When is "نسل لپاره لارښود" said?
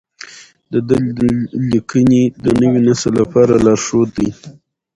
2.87-4.09